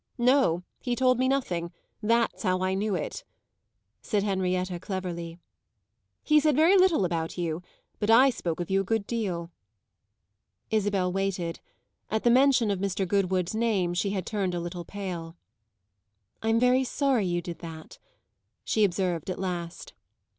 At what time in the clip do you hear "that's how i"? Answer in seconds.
2.01-2.73